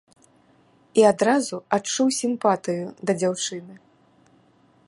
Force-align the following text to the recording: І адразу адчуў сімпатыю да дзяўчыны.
І 1.01 1.05
адразу 1.11 1.55
адчуў 1.77 2.07
сімпатыю 2.21 2.85
да 3.11 3.17
дзяўчыны. 3.21 3.75